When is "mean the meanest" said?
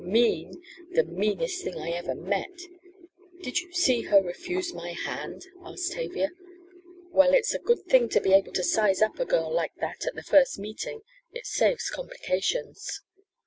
0.03-1.63